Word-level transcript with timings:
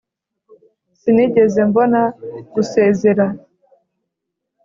sinigeze 0.99 1.59
mbona 1.69 2.01
gusezera 2.53 3.25